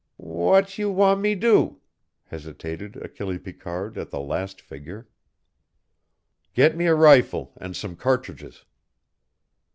[0.17, 1.79] "W'at you wan' me do?"
[2.23, 5.07] hesitated Achille Picard at the last figure.
[6.55, 8.65] "Get me a rifle and some cartridges."